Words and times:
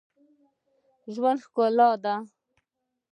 ژوند 1.13 1.39
ښکلی 1.45 1.87
دئ. 2.03 2.15